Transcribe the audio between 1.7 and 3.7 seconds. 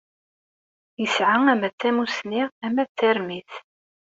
tamussni, ama d tarmit.